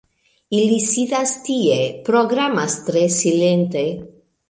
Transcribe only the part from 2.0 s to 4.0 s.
programas tre silente